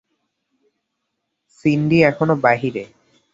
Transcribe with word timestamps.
সিন্ডি 1.57 1.97
এখনো 2.03 2.33
বাইরে। 2.43 2.83